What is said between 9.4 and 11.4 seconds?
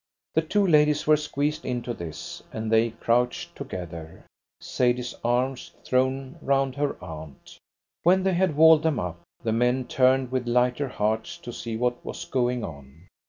the men turned with lighter hearts